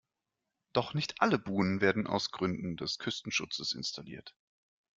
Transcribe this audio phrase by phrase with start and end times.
[0.73, 4.33] Doch nicht alle Buhnen werden aus Gründen des Küstenschutzes installiert.